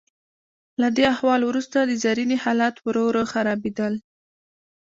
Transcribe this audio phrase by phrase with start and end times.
[0.81, 3.93] له دې احوال وروسته د زرینې حالات ورو ورو خرابیدل.